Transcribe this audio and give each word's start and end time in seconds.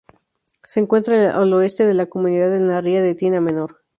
Se 0.63 0.79
encuentra 0.79 1.37
al 1.37 1.53
oeste 1.53 1.85
de 1.85 1.93
la 1.93 2.07
comunidad, 2.07 2.55
en 2.55 2.67
la 2.69 2.81
ría 2.81 3.03
de 3.03 3.13
Tina 3.13 3.39
Menor. 3.39 3.81